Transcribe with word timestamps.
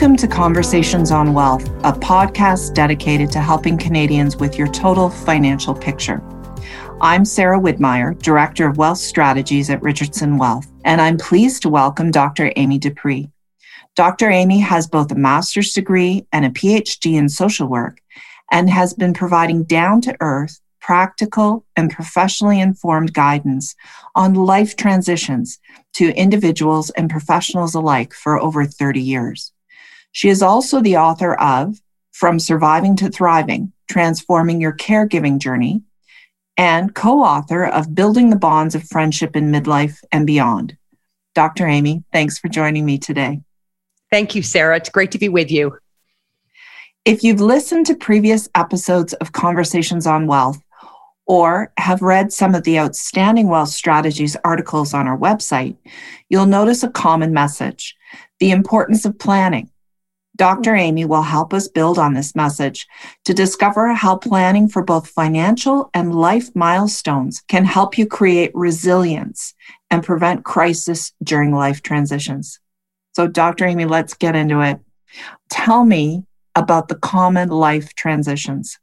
Welcome 0.00 0.16
to 0.16 0.28
Conversations 0.28 1.10
on 1.10 1.34
Wealth, 1.34 1.68
a 1.84 1.92
podcast 1.92 2.72
dedicated 2.72 3.30
to 3.32 3.38
helping 3.38 3.76
Canadians 3.76 4.34
with 4.34 4.56
your 4.56 4.66
total 4.68 5.10
financial 5.10 5.74
picture. 5.74 6.22
I'm 7.02 7.26
Sarah 7.26 7.60
Widmeyer, 7.60 8.18
Director 8.22 8.66
of 8.66 8.78
Wealth 8.78 8.96
Strategies 8.96 9.68
at 9.68 9.82
Richardson 9.82 10.38
Wealth, 10.38 10.66
and 10.86 11.02
I'm 11.02 11.18
pleased 11.18 11.60
to 11.62 11.68
welcome 11.68 12.10
Dr. 12.10 12.50
Amy 12.56 12.78
D'Aprix. 12.78 13.30
Dr. 13.94 14.30
Amy 14.30 14.58
has 14.60 14.86
both 14.86 15.12
a 15.12 15.16
master's 15.16 15.74
degree 15.74 16.26
and 16.32 16.46
a 16.46 16.48
PhD 16.48 17.18
in 17.18 17.28
social 17.28 17.66
work 17.66 18.00
and 18.50 18.70
has 18.70 18.94
been 18.94 19.12
providing 19.12 19.64
down 19.64 20.00
to 20.00 20.16
earth, 20.20 20.62
practical, 20.80 21.66
and 21.76 21.90
professionally 21.90 22.58
informed 22.58 23.12
guidance 23.12 23.76
on 24.14 24.32
life 24.32 24.76
transitions 24.76 25.60
to 25.92 26.16
individuals 26.18 26.88
and 26.88 27.10
professionals 27.10 27.74
alike 27.74 28.14
for 28.14 28.40
over 28.40 28.64
30 28.64 28.98
years. 28.98 29.52
She 30.12 30.28
is 30.28 30.42
also 30.42 30.80
the 30.80 30.96
author 30.96 31.34
of 31.34 31.80
From 32.12 32.38
Surviving 32.38 32.96
to 32.96 33.10
Thriving 33.10 33.72
Transforming 33.90 34.60
Your 34.60 34.72
Caregiving 34.72 35.38
Journey 35.38 35.82
and 36.56 36.94
co 36.94 37.22
author 37.22 37.64
of 37.64 37.94
Building 37.94 38.30
the 38.30 38.36
Bonds 38.36 38.74
of 38.74 38.84
Friendship 38.84 39.34
in 39.34 39.50
Midlife 39.50 39.98
and 40.12 40.26
Beyond. 40.26 40.76
Dr. 41.34 41.66
Amy, 41.66 42.04
thanks 42.12 42.38
for 42.38 42.48
joining 42.48 42.84
me 42.84 42.98
today. 42.98 43.40
Thank 44.10 44.34
you, 44.34 44.42
Sarah. 44.42 44.76
It's 44.76 44.88
great 44.88 45.12
to 45.12 45.18
be 45.18 45.28
with 45.28 45.50
you. 45.50 45.78
If 47.04 47.24
you've 47.24 47.40
listened 47.40 47.86
to 47.86 47.94
previous 47.94 48.48
episodes 48.54 49.14
of 49.14 49.32
Conversations 49.32 50.06
on 50.06 50.26
Wealth 50.26 50.60
or 51.26 51.72
have 51.78 52.02
read 52.02 52.32
some 52.32 52.54
of 52.54 52.64
the 52.64 52.78
outstanding 52.78 53.48
wealth 53.48 53.70
strategies 53.70 54.36
articles 54.44 54.92
on 54.92 55.06
our 55.06 55.16
website, 55.16 55.76
you'll 56.28 56.46
notice 56.46 56.82
a 56.82 56.90
common 56.90 57.32
message 57.32 57.96
the 58.38 58.50
importance 58.50 59.04
of 59.04 59.18
planning. 59.18 59.70
Dr. 60.36 60.74
Amy 60.74 61.04
will 61.04 61.22
help 61.22 61.52
us 61.52 61.68
build 61.68 61.98
on 61.98 62.14
this 62.14 62.34
message 62.34 62.86
to 63.24 63.34
discover 63.34 63.92
how 63.92 64.16
planning 64.16 64.68
for 64.68 64.82
both 64.82 65.08
financial 65.08 65.90
and 65.92 66.14
life 66.14 66.54
milestones 66.54 67.42
can 67.48 67.64
help 67.64 67.98
you 67.98 68.06
create 68.06 68.50
resilience 68.54 69.54
and 69.90 70.02
prevent 70.02 70.44
crisis 70.44 71.12
during 71.22 71.52
life 71.52 71.82
transitions. 71.82 72.58
So, 73.12 73.26
Dr. 73.26 73.66
Amy, 73.66 73.84
let's 73.84 74.14
get 74.14 74.36
into 74.36 74.60
it. 74.60 74.78
Tell 75.50 75.84
me 75.84 76.24
about 76.54 76.88
the 76.88 76.94
common 76.94 77.48
life 77.48 77.94
transitions? 77.94 78.78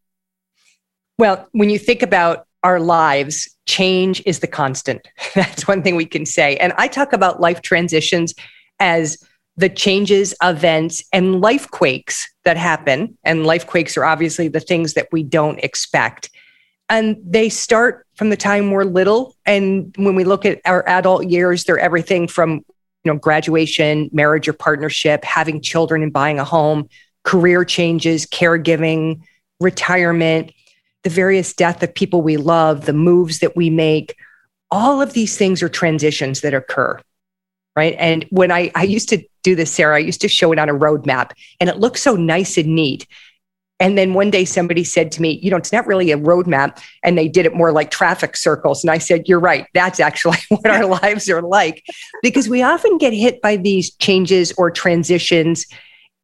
Well, 1.18 1.48
when 1.52 1.70
you 1.70 1.80
think 1.80 2.02
about 2.02 2.46
our 2.64 2.80
lives, 2.80 3.50
change 3.66 4.22
is 4.26 4.40
the 4.40 4.48
constant. 4.48 5.08
That's 5.36 5.68
one 5.68 5.84
thing 5.84 5.96
we 5.96 6.06
can 6.06 6.26
say. 6.26 6.58
And 6.58 6.74
I 6.78 6.88
talk 6.88 7.14
about 7.14 7.40
life 7.40 7.62
transitions 7.62 8.34
as 8.80 9.18
the 9.58 9.70
changes, 9.70 10.36
events, 10.42 11.04
and 11.12 11.42
life 11.42 11.70
quakes 11.72 12.32
that 12.46 12.58
happen. 12.58 13.18
And 13.24 13.46
life 13.46 13.66
quakes 13.66 13.98
are 13.98 14.06
obviously 14.06 14.48
the 14.48 14.60
things 14.60 14.94
that 14.94 15.08
we 15.12 15.24
don't 15.24 15.60
expect. 15.60 16.30
And 16.90 17.18
they 17.26 17.50
start 17.50 18.06
from 18.16 18.30
the 18.30 18.38
time 18.38 18.72
we're 18.72 18.84
little. 18.84 19.36
And 19.46 19.94
when 19.98 20.16
we 20.16 20.24
look 20.24 20.46
at 20.46 20.62
our 20.66 20.88
adult 20.88 21.28
years, 21.28 21.64
they're 21.64 21.80
everything 21.80 22.28
from 22.28 22.64
you 23.04 23.14
know 23.14 23.20
graduation, 23.20 24.10
marriage 24.14 24.48
or 24.48 24.54
partnership, 24.54 25.24
having 25.24 25.62
children 25.62 26.04
and 26.04 26.14
buying 26.14 26.40
a 26.40 26.46
home, 26.46 26.88
career 27.24 27.66
changes, 27.66 28.26
caregiving, 28.26 29.22
retirement, 29.60 30.52
the 31.04 31.10
various 31.10 31.54
death 31.54 31.82
of 31.84 31.94
people 31.94 32.22
we 32.22 32.38
love, 32.38 32.86
the 32.86 32.94
moves 32.94 33.40
that 33.40 33.56
we 33.56 33.70
make, 33.70 34.16
all 34.72 35.02
of 35.02 35.14
these 35.14 35.38
things 35.38 35.64
are 35.64 35.70
transitions 35.70 36.42
that 36.42 36.54
occur. 36.54 37.00
Right. 37.76 37.96
And 38.00 38.26
when 38.30 38.52
I, 38.52 38.72
I 38.76 38.84
used 38.84 39.10
to 39.10 39.24
do 39.48 39.56
this, 39.56 39.72
Sarah, 39.72 39.96
I 39.96 40.00
used 40.00 40.20
to 40.22 40.28
show 40.28 40.52
it 40.52 40.60
on 40.60 40.68
a 40.68 40.74
roadmap 40.74 41.32
and 41.62 41.70
it 41.70 41.80
looked 41.80 42.00
so 42.00 42.16
nice 42.16 42.58
and 42.58 42.76
neat. 42.76 43.08
And 43.80 43.98
then 43.98 44.14
one 44.14 44.30
day 44.30 44.44
somebody 44.44 44.84
said 44.84 45.10
to 45.14 45.22
me, 45.22 45.40
you 45.42 45.50
know, 45.50 45.56
it's 45.56 45.72
not 45.72 45.88
really 45.88 46.12
a 46.12 46.18
roadmap. 46.18 46.82
And 47.02 47.18
they 47.18 47.30
did 47.30 47.46
it 47.46 47.56
more 47.56 47.72
like 47.72 47.90
traffic 47.90 48.36
circles. 48.36 48.84
And 48.84 48.92
I 48.92 48.98
said, 48.98 49.30
you're 49.30 49.40
right. 49.40 49.66
That's 49.74 50.02
actually 50.02 50.40
what 50.50 50.68
our 50.68 50.86
lives 50.86 51.30
are 51.30 51.42
like 51.42 51.86
because 52.22 52.50
we 52.50 52.62
often 52.62 52.98
get 52.98 53.14
hit 53.14 53.42
by 53.42 53.56
these 53.56 53.96
changes 53.96 54.52
or 54.58 54.70
transitions 54.70 55.66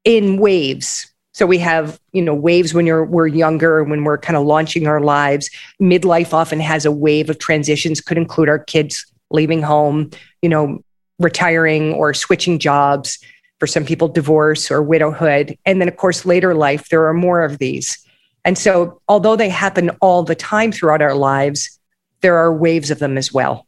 in 0.03 0.37
waves. 0.37 1.09
So 1.33 1.45
we 1.45 1.59
have, 1.59 1.97
you 2.11 2.21
know, 2.21 2.35
waves 2.35 2.73
when 2.73 2.85
you're 2.85 3.05
we're 3.05 3.27
younger, 3.27 3.83
when 3.85 4.03
we're 4.03 4.17
kind 4.17 4.35
of 4.35 4.45
launching 4.45 4.85
our 4.85 4.99
lives. 4.99 5.49
Midlife 5.81 6.33
often 6.33 6.59
has 6.59 6.85
a 6.85 6.91
wave 6.91 7.29
of 7.29 7.39
transitions, 7.39 8.01
could 8.01 8.17
include 8.17 8.49
our 8.49 8.59
kids 8.59 9.05
leaving 9.31 9.61
home, 9.61 10.11
you 10.41 10.49
know, 10.49 10.83
retiring 11.19 11.93
or 11.93 12.13
switching 12.13 12.59
jobs. 12.59 13.19
For 13.59 13.67
some 13.67 13.85
people, 13.85 14.09
divorce 14.09 14.69
or 14.69 14.83
widowhood. 14.83 15.57
And 15.65 15.79
then, 15.79 15.87
of 15.87 15.95
course, 15.95 16.25
later 16.25 16.53
life, 16.53 16.89
there 16.89 17.07
are 17.07 17.13
more 17.13 17.43
of 17.43 17.59
these. 17.59 17.97
And 18.43 18.57
so, 18.57 19.01
although 19.07 19.37
they 19.37 19.47
happen 19.47 19.91
all 20.01 20.23
the 20.23 20.35
time 20.35 20.73
throughout 20.73 21.01
our 21.01 21.15
lives, 21.15 21.79
there 22.19 22.35
are 22.37 22.53
waves 22.53 22.91
of 22.91 22.99
them 22.99 23.17
as 23.17 23.31
well. 23.31 23.65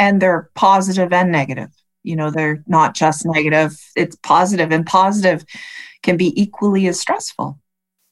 And 0.00 0.20
they're 0.20 0.50
positive 0.54 1.12
and 1.12 1.30
negative 1.30 1.70
you 2.08 2.16
know 2.16 2.30
they're 2.30 2.62
not 2.66 2.94
just 2.94 3.26
negative 3.26 3.78
it's 3.94 4.16
positive 4.16 4.72
and 4.72 4.86
positive 4.86 5.44
can 6.02 6.16
be 6.16 6.40
equally 6.40 6.86
as 6.86 6.98
stressful 6.98 7.58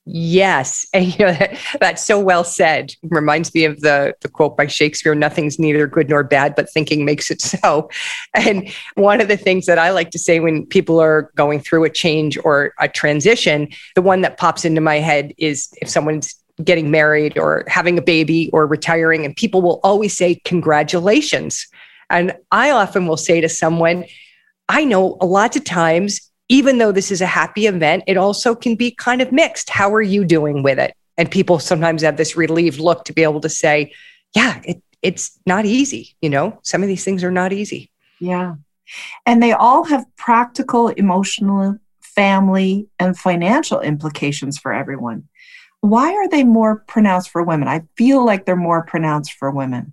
Yes. 0.06 0.86
And 0.94 1.18
you 1.18 1.26
know, 1.26 1.32
that, 1.32 1.58
that's 1.80 2.04
so 2.04 2.18
well 2.18 2.44
said. 2.44 2.94
Reminds 3.02 3.52
me 3.54 3.64
of 3.64 3.80
the, 3.80 4.14
the 4.22 4.28
quote 4.28 4.56
by 4.56 4.66
Shakespeare 4.66 5.14
nothing's 5.14 5.58
neither 5.58 5.86
good 5.86 6.08
nor 6.08 6.22
bad, 6.22 6.54
but 6.54 6.70
thinking 6.70 7.04
makes 7.04 7.30
it 7.30 7.42
so. 7.42 7.90
And 8.34 8.72
one 8.94 9.20
of 9.20 9.28
the 9.28 9.36
things 9.36 9.66
that 9.66 9.78
I 9.78 9.90
like 9.90 10.10
to 10.10 10.18
say 10.18 10.40
when 10.40 10.64
people 10.64 11.00
are 11.00 11.30
going 11.34 11.60
through 11.60 11.84
a 11.84 11.90
change 11.90 12.38
or 12.44 12.72
a 12.80 12.88
transition, 12.88 13.68
the 13.94 14.02
one 14.02 14.22
that 14.22 14.38
pops 14.38 14.64
into 14.64 14.80
my 14.80 14.96
head 14.96 15.34
is 15.36 15.68
if 15.82 15.88
someone's 15.88 16.34
getting 16.64 16.90
married 16.90 17.36
or 17.36 17.64
having 17.66 17.98
a 17.98 18.02
baby 18.02 18.48
or 18.52 18.66
retiring, 18.66 19.24
and 19.24 19.36
people 19.36 19.60
will 19.60 19.80
always 19.82 20.16
say, 20.16 20.36
Congratulations. 20.44 21.66
And 22.08 22.34
I 22.52 22.70
often 22.70 23.06
will 23.06 23.16
say 23.16 23.40
to 23.40 23.48
someone, 23.48 24.04
I 24.68 24.84
know 24.84 25.16
a 25.20 25.26
lot 25.26 25.56
of 25.56 25.64
times, 25.64 26.30
even 26.48 26.78
though 26.78 26.92
this 26.92 27.10
is 27.10 27.20
a 27.20 27.26
happy 27.26 27.66
event, 27.66 28.04
it 28.06 28.16
also 28.16 28.54
can 28.54 28.76
be 28.76 28.90
kind 28.92 29.20
of 29.20 29.32
mixed. 29.32 29.70
How 29.70 29.92
are 29.94 30.02
you 30.02 30.24
doing 30.24 30.62
with 30.62 30.78
it? 30.78 30.94
And 31.18 31.30
people 31.30 31.58
sometimes 31.58 32.02
have 32.02 32.16
this 32.16 32.36
relieved 32.36 32.78
look 32.78 33.04
to 33.06 33.12
be 33.12 33.22
able 33.22 33.40
to 33.40 33.48
say, 33.48 33.92
yeah, 34.34 34.60
it, 34.64 34.82
it's 35.02 35.38
not 35.46 35.64
easy. 35.64 36.14
You 36.20 36.30
know, 36.30 36.58
some 36.62 36.82
of 36.82 36.88
these 36.88 37.04
things 37.04 37.24
are 37.24 37.30
not 37.30 37.52
easy. 37.52 37.90
Yeah. 38.20 38.56
And 39.24 39.42
they 39.42 39.52
all 39.52 39.84
have 39.84 40.04
practical, 40.16 40.88
emotional, 40.88 41.76
family, 42.00 42.88
and 42.98 43.18
financial 43.18 43.80
implications 43.80 44.58
for 44.58 44.72
everyone. 44.72 45.28
Why 45.80 46.12
are 46.12 46.28
they 46.28 46.44
more 46.44 46.84
pronounced 46.86 47.30
for 47.30 47.42
women? 47.42 47.68
I 47.68 47.82
feel 47.96 48.24
like 48.24 48.44
they're 48.44 48.56
more 48.56 48.84
pronounced 48.84 49.32
for 49.32 49.50
women. 49.50 49.92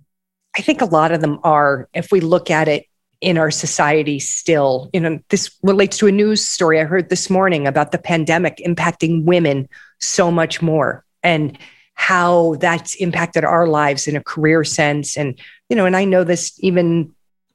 I 0.56 0.62
think 0.62 0.80
a 0.80 0.86
lot 0.86 1.12
of 1.12 1.20
them 1.20 1.40
are, 1.42 1.88
if 1.94 2.12
we 2.12 2.20
look 2.20 2.50
at 2.50 2.68
it 2.68 2.86
in 3.24 3.38
our 3.38 3.50
society 3.50 4.18
still. 4.18 4.90
You 4.92 5.00
know, 5.00 5.18
this 5.30 5.50
relates 5.62 5.96
to 5.98 6.06
a 6.06 6.12
news 6.12 6.46
story 6.46 6.78
I 6.78 6.84
heard 6.84 7.08
this 7.08 7.30
morning 7.30 7.66
about 7.66 7.90
the 7.90 7.98
pandemic 7.98 8.58
impacting 8.58 9.24
women 9.24 9.66
so 9.98 10.30
much 10.30 10.60
more 10.60 11.04
and 11.22 11.58
how 11.94 12.56
that's 12.56 12.94
impacted 12.96 13.42
our 13.42 13.66
lives 13.66 14.06
in 14.06 14.14
a 14.14 14.22
career 14.22 14.62
sense. 14.62 15.16
And, 15.16 15.38
you 15.70 15.76
know, 15.76 15.86
and 15.86 15.96
I 15.96 16.04
know 16.04 16.22
this 16.22 16.52
even 16.58 17.14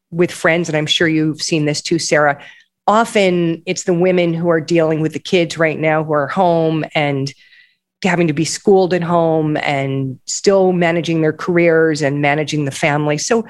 with 0.10 0.32
friends, 0.32 0.70
and 0.70 0.78
I'm 0.78 0.88
sure 0.88 1.08
you've 1.08 1.42
seen 1.42 1.66
this 1.66 1.84
too, 1.84 2.00
Sarah. 2.00 2.44
Often 2.88 3.62
it's 3.68 3.84
the 3.84 3.94
women 3.94 4.34
who 4.34 4.50
are 4.50 4.62
dealing 4.62 5.02
with 5.02 5.14
the 5.14 5.20
kids 5.20 5.60
right 5.60 5.78
now 5.78 6.04
who 6.04 6.14
are 6.14 6.28
home 6.28 6.84
and 6.96 7.32
having 8.04 8.26
to 8.26 8.34
be 8.34 8.46
schooled 8.46 8.94
at 8.94 9.04
home 9.04 9.56
and 9.58 10.20
still 10.26 10.72
managing 10.72 11.22
their 11.22 11.34
careers 11.34 12.02
and 12.02 12.22
managing 12.22 12.66
the 12.66 12.72
family. 12.72 13.20
So, 13.20 13.46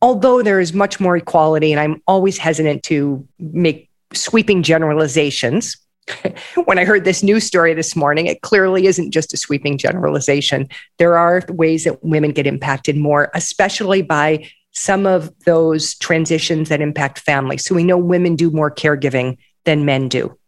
although 0.00 0.42
there 0.42 0.60
is 0.60 0.72
much 0.72 1.00
more 1.00 1.16
equality, 1.16 1.72
and 1.72 1.80
I'm 1.80 2.02
always 2.06 2.38
hesitant 2.38 2.82
to 2.84 3.26
make 3.38 3.88
sweeping 4.12 4.62
generalizations. 4.62 5.76
when 6.64 6.78
I 6.78 6.84
heard 6.84 7.04
this 7.04 7.22
news 7.22 7.44
story 7.44 7.74
this 7.74 7.94
morning, 7.94 8.26
it 8.26 8.40
clearly 8.40 8.86
isn't 8.86 9.10
just 9.10 9.34
a 9.34 9.36
sweeping 9.36 9.76
generalization. 9.76 10.68
There 10.98 11.18
are 11.18 11.42
ways 11.48 11.84
that 11.84 12.02
women 12.02 12.32
get 12.32 12.46
impacted 12.46 12.96
more, 12.96 13.30
especially 13.34 14.02
by 14.02 14.48
some 14.72 15.06
of 15.06 15.32
those 15.44 15.94
transitions 15.96 16.68
that 16.68 16.80
impact 16.80 17.18
families. 17.18 17.64
So 17.64 17.74
we 17.74 17.84
know 17.84 17.98
women 17.98 18.36
do 18.36 18.50
more 18.50 18.70
caregiving 18.70 19.36
than 19.64 19.84
men 19.84 20.08
do. 20.08 20.38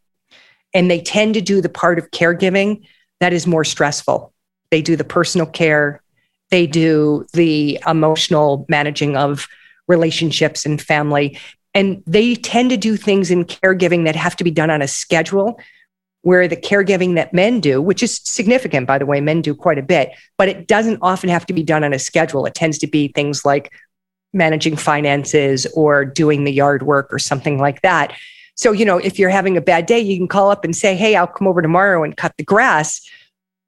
And 0.72 0.90
they 0.90 1.00
tend 1.00 1.34
to 1.34 1.40
do 1.40 1.60
the 1.60 1.68
part 1.68 1.98
of 1.98 2.10
caregiving 2.10 2.86
that 3.18 3.32
is 3.32 3.46
more 3.46 3.64
stressful. 3.64 4.32
They 4.70 4.82
do 4.82 4.96
the 4.96 5.04
personal 5.04 5.46
care, 5.46 6.00
they 6.50 6.66
do 6.66 7.26
the 7.32 7.78
emotional 7.86 8.66
managing 8.68 9.16
of 9.16 9.46
relationships 9.88 10.64
and 10.64 10.80
family. 10.80 11.38
And 11.74 12.02
they 12.06 12.34
tend 12.34 12.70
to 12.70 12.76
do 12.76 12.96
things 12.96 13.30
in 13.30 13.44
caregiving 13.44 14.04
that 14.04 14.16
have 14.16 14.36
to 14.36 14.44
be 14.44 14.50
done 14.50 14.70
on 14.70 14.82
a 14.82 14.88
schedule, 14.88 15.60
where 16.22 16.48
the 16.48 16.56
caregiving 16.56 17.14
that 17.14 17.32
men 17.32 17.60
do, 17.60 17.80
which 17.80 18.02
is 18.02 18.20
significant, 18.24 18.86
by 18.86 18.98
the 18.98 19.06
way, 19.06 19.20
men 19.20 19.40
do 19.40 19.54
quite 19.54 19.78
a 19.78 19.82
bit, 19.82 20.10
but 20.36 20.48
it 20.48 20.66
doesn't 20.66 20.98
often 21.00 21.30
have 21.30 21.46
to 21.46 21.52
be 21.52 21.62
done 21.62 21.84
on 21.84 21.92
a 21.92 21.98
schedule. 21.98 22.46
It 22.46 22.54
tends 22.54 22.78
to 22.78 22.86
be 22.86 23.08
things 23.08 23.44
like 23.44 23.72
managing 24.32 24.76
finances 24.76 25.66
or 25.74 26.04
doing 26.04 26.44
the 26.44 26.52
yard 26.52 26.82
work 26.82 27.12
or 27.12 27.18
something 27.18 27.58
like 27.58 27.82
that. 27.82 28.12
So, 28.54 28.72
you 28.72 28.84
know, 28.84 28.98
if 28.98 29.18
you're 29.18 29.30
having 29.30 29.56
a 29.56 29.60
bad 29.60 29.86
day, 29.86 30.00
you 30.00 30.16
can 30.18 30.28
call 30.28 30.50
up 30.50 30.64
and 30.64 30.76
say, 30.76 30.94
Hey, 30.94 31.16
I'll 31.16 31.26
come 31.26 31.48
over 31.48 31.62
tomorrow 31.62 32.04
and 32.04 32.16
cut 32.16 32.34
the 32.36 32.44
grass. 32.44 33.00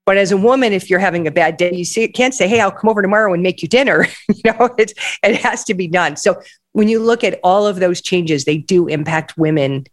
But 0.05 0.17
as 0.17 0.33
a 0.33 0.37
woman, 0.37 0.73
if 0.73 0.91
you're 0.91 0.99
having 0.99 1.27
a 1.27 1.31
bad 1.31 1.57
day, 1.57 1.73
you 1.73 1.85
see, 1.85 2.09
can't 2.09 2.35
say, 2.35 2.49
Hey, 2.49 2.61
I'll 2.61 2.73
come 2.73 2.91
over 2.91 3.03
tomorrow 3.03 3.33
and 3.33 3.43
make 3.43 3.63
you 3.63 3.69
dinner. 3.69 4.07
you 4.29 4.43
know, 4.45 4.75
it, 4.79 4.93
it 5.23 5.37
has 5.37 5.65
to 5.65 5.75
be 5.75 5.87
done. 5.87 6.17
So 6.17 6.41
when 6.73 6.89
you 6.89 6.99
look 6.99 7.23
at 7.23 7.39
all 7.45 7.67
of 7.67 7.77
those 7.77 8.01
changes, 8.01 8.45
they 8.45 8.59
do 8.59 8.89
impact 8.89 9.39
women 9.39 9.87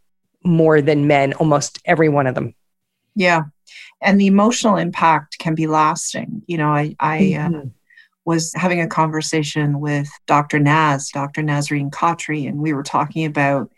more 0.43 0.81
than 0.81 1.07
men, 1.07 1.33
almost 1.33 1.79
every 1.85 2.09
one 2.09 2.25
of 2.25 2.35
them. 2.35 2.55
Yeah. 3.15 3.43
And 4.01 4.19
the 4.19 4.27
emotional 4.27 4.77
impact 4.77 5.37
can 5.39 5.55
be 5.55 5.67
lasting. 5.67 6.43
You 6.47 6.57
know, 6.57 6.69
I, 6.69 6.95
I 6.99 7.17
uh, 7.17 7.19
mm-hmm. 7.19 7.55
uh, 7.55 7.69
was 8.25 8.51
having 8.55 8.81
a 8.81 8.87
conversation 8.87 9.79
with 9.79 10.07
Dr. 10.25 10.59
Naz, 10.59 11.09
Dr. 11.09 11.41
Nasreen 11.41 11.91
Khatri, 11.91 12.47
and 12.47 12.59
we 12.59 12.73
were 12.73 12.83
talking 12.83 13.25
about 13.25 13.71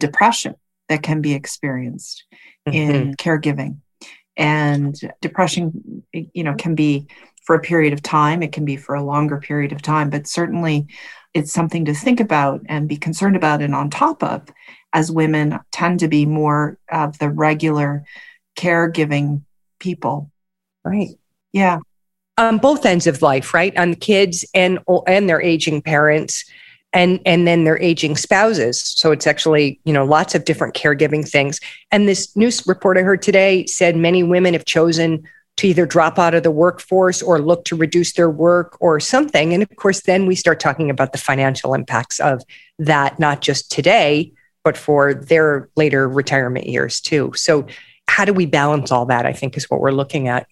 depression 0.00 0.54
that 0.88 1.02
can 1.02 1.20
be 1.20 1.34
experienced 1.34 2.24
mm-hmm. 2.66 2.76
in 2.76 3.14
caregiving. 3.14 3.78
And 4.36 4.94
depression, 5.20 6.02
you 6.12 6.44
know, 6.44 6.54
can 6.54 6.74
be 6.74 7.06
for 7.44 7.54
a 7.54 7.60
period 7.60 7.92
of 7.92 8.02
time, 8.02 8.42
it 8.42 8.52
can 8.52 8.64
be 8.64 8.76
for 8.76 8.94
a 8.94 9.02
longer 9.02 9.38
period 9.38 9.72
of 9.72 9.80
time, 9.80 10.10
but 10.10 10.26
certainly 10.26 10.86
it's 11.32 11.52
something 11.52 11.84
to 11.84 11.94
think 11.94 12.18
about 12.18 12.60
and 12.68 12.88
be 12.88 12.96
concerned 12.96 13.36
about 13.36 13.62
and 13.62 13.74
on 13.74 13.88
top 13.88 14.22
of 14.22 14.48
as 14.92 15.12
women 15.12 15.58
tend 15.70 16.00
to 16.00 16.08
be 16.08 16.26
more 16.26 16.78
of 16.90 17.18
the 17.18 17.30
regular 17.30 18.04
caregiving 18.58 19.42
people. 19.78 20.30
Right. 20.84 21.10
Yeah. 21.52 21.78
On 22.38 22.58
both 22.58 22.84
ends 22.84 23.06
of 23.06 23.22
life, 23.22 23.54
right? 23.54 23.76
On 23.76 23.94
kids 23.94 24.44
and 24.52 24.78
and 25.06 25.28
their 25.28 25.40
aging 25.40 25.82
parents 25.82 26.44
and 26.96 27.20
and 27.26 27.46
then 27.46 27.64
their 27.64 27.80
aging 27.80 28.16
spouses. 28.16 28.80
So 28.80 29.12
it's 29.12 29.26
actually, 29.26 29.78
you 29.84 29.92
know, 29.92 30.04
lots 30.04 30.34
of 30.34 30.46
different 30.46 30.74
caregiving 30.74 31.28
things. 31.28 31.60
And 31.92 32.08
this 32.08 32.34
news 32.34 32.66
report 32.66 32.96
I 32.96 33.02
heard 33.02 33.20
today 33.20 33.66
said 33.66 33.96
many 33.96 34.22
women 34.22 34.54
have 34.54 34.64
chosen 34.64 35.22
to 35.58 35.68
either 35.68 35.84
drop 35.86 36.18
out 36.18 36.34
of 36.34 36.42
the 36.42 36.50
workforce 36.50 37.22
or 37.22 37.38
look 37.38 37.64
to 37.66 37.76
reduce 37.76 38.14
their 38.14 38.30
work 38.30 38.76
or 38.80 38.98
something. 38.98 39.52
And 39.52 39.62
of 39.62 39.76
course, 39.76 40.02
then 40.02 40.26
we 40.26 40.34
start 40.34 40.58
talking 40.58 40.88
about 40.88 41.12
the 41.12 41.18
financial 41.18 41.74
impacts 41.74 42.18
of 42.18 42.42
that, 42.78 43.18
not 43.18 43.42
just 43.42 43.70
today, 43.70 44.32
but 44.64 44.76
for 44.76 45.12
their 45.12 45.68
later 45.76 46.08
retirement 46.08 46.66
years 46.66 47.00
too. 47.00 47.30
So, 47.36 47.66
how 48.08 48.24
do 48.24 48.32
we 48.32 48.46
balance 48.46 48.90
all 48.90 49.04
that? 49.06 49.26
I 49.26 49.32
think 49.34 49.56
is 49.56 49.68
what 49.68 49.80
we're 49.80 49.90
looking 49.90 50.28
at. 50.28 50.46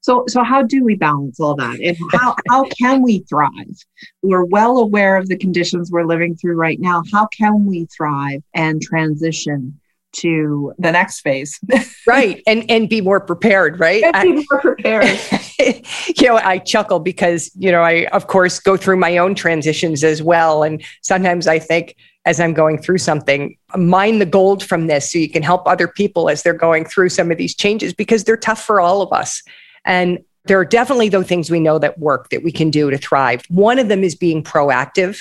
So, 0.00 0.24
so 0.28 0.42
how 0.42 0.62
do 0.62 0.84
we 0.84 0.94
balance 0.94 1.40
all 1.40 1.54
that? 1.56 1.80
And 1.80 1.96
how, 2.12 2.34
how 2.48 2.64
can 2.80 3.02
we 3.02 3.20
thrive? 3.28 3.84
We're 4.22 4.44
well 4.44 4.78
aware 4.78 5.16
of 5.16 5.28
the 5.28 5.36
conditions 5.36 5.90
we're 5.90 6.06
living 6.06 6.36
through 6.36 6.56
right 6.56 6.80
now. 6.80 7.02
How 7.12 7.26
can 7.36 7.66
we 7.66 7.86
thrive 7.86 8.42
and 8.54 8.80
transition 8.80 9.78
to 10.16 10.72
the 10.78 10.92
next 10.92 11.20
phase. 11.20 11.60
right. 12.06 12.42
And 12.46 12.68
and 12.70 12.88
be 12.88 13.00
more 13.00 13.20
prepared, 13.20 13.78
right? 13.78 14.02
And 14.14 14.36
be 14.36 14.46
more 14.50 14.60
prepared. 14.60 15.20
you 16.16 16.26
know, 16.28 16.36
I 16.36 16.58
chuckle 16.58 17.00
because, 17.00 17.50
you 17.54 17.70
know, 17.70 17.82
I 17.82 18.06
of 18.12 18.26
course 18.26 18.58
go 18.58 18.76
through 18.76 18.96
my 18.96 19.18
own 19.18 19.34
transitions 19.34 20.02
as 20.02 20.22
well. 20.22 20.62
And 20.62 20.82
sometimes 21.02 21.46
I 21.46 21.58
think 21.58 21.96
as 22.24 22.40
I'm 22.40 22.54
going 22.54 22.78
through 22.78 22.98
something, 22.98 23.56
mine 23.76 24.18
the 24.18 24.26
gold 24.26 24.64
from 24.64 24.88
this 24.88 25.12
so 25.12 25.18
you 25.18 25.30
can 25.30 25.42
help 25.42 25.66
other 25.68 25.86
people 25.86 26.28
as 26.28 26.42
they're 26.42 26.54
going 26.54 26.84
through 26.84 27.10
some 27.10 27.30
of 27.30 27.38
these 27.38 27.54
changes 27.54 27.94
because 27.94 28.24
they're 28.24 28.36
tough 28.36 28.62
for 28.62 28.80
all 28.80 29.00
of 29.00 29.12
us. 29.12 29.42
And 29.86 30.18
there 30.44 30.58
are 30.58 30.64
definitely 30.64 31.08
those 31.08 31.26
things 31.26 31.50
we 31.50 31.60
know 31.60 31.78
that 31.78 31.98
work 31.98 32.28
that 32.30 32.42
we 32.42 32.52
can 32.52 32.70
do 32.70 32.90
to 32.90 32.98
thrive. 32.98 33.42
One 33.48 33.78
of 33.78 33.88
them 33.88 34.04
is 34.04 34.14
being 34.14 34.42
proactive. 34.42 35.18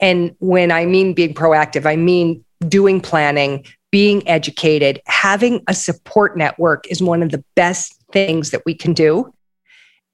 And 0.00 0.34
when 0.38 0.72
I 0.72 0.86
mean 0.86 1.14
being 1.14 1.34
proactive, 1.34 1.86
I 1.86 1.96
mean 1.96 2.44
doing 2.68 3.00
planning, 3.00 3.64
being 3.90 4.26
educated, 4.28 5.00
having 5.06 5.62
a 5.68 5.74
support 5.74 6.36
network 6.36 6.86
is 6.88 7.02
one 7.02 7.22
of 7.22 7.30
the 7.30 7.44
best 7.54 7.94
things 8.12 8.50
that 8.50 8.62
we 8.64 8.74
can 8.74 8.92
do. 8.92 9.32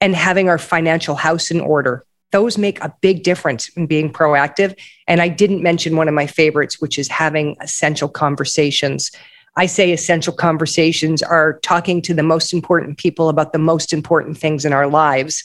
And 0.01 0.17
having 0.17 0.49
our 0.49 0.59
financial 0.59 1.15
house 1.15 1.53
in 1.53 1.61
order. 1.61 2.05
Those 2.33 2.59
make 2.59 2.83
a 2.83 2.93
big 3.03 3.23
difference 3.23 3.69
in 3.77 3.87
being 3.87 4.13
proactive. 4.13 4.77
And 5.07 5.23
I 5.23 5.29
didn't 5.29 5.63
mention 5.63 5.97
one 5.97 6.09
of 6.09 6.15
my 6.15 6.27
favorites, 6.27 6.81
which 6.81 6.99
is 6.99 7.07
having 7.07 7.57
essential 7.61 8.09
conversations. 8.09 9.13
I 9.57 9.67
say 9.67 9.93
essential 9.93 10.33
conversations 10.33 11.23
are 11.23 11.59
talking 11.61 12.01
to 12.03 12.15
the 12.15 12.23
most 12.23 12.53
important 12.53 12.99
people 12.99 13.29
about 13.29 13.53
the 13.53 13.59
most 13.59 13.93
important 13.93 14.39
things 14.39 14.65
in 14.65 14.73
our 14.73 14.87
lives. 14.87 15.45